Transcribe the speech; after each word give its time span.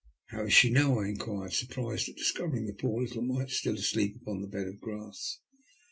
*' 0.17 0.25
How 0.31 0.45
is 0.45 0.53
she 0.53 0.71
now?" 0.71 0.97
I 0.99 1.09
enquired, 1.09 1.53
surprised 1.53 2.09
at 2.09 2.15
dis 2.15 2.31
covering 2.31 2.65
the 2.65 2.73
poor 2.73 3.03
little 3.03 3.21
mite 3.21 3.51
still 3.51 3.75
asleep 3.75 4.15
upon 4.19 4.41
the 4.41 4.47
bed 4.47 4.65
of 4.67 4.79
grass. 4.81 5.37